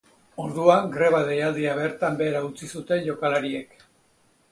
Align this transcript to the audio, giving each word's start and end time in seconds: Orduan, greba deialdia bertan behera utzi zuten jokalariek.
Orduan, 0.43 0.85
greba 0.95 1.19
deialdia 1.27 1.75
bertan 1.79 2.17
behera 2.21 2.41
utzi 2.47 2.71
zuten 2.79 3.05
jokalariek. 3.11 3.85